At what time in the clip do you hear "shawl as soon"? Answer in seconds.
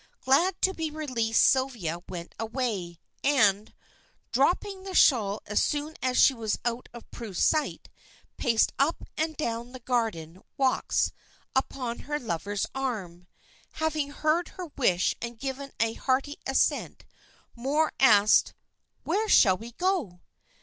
4.95-5.95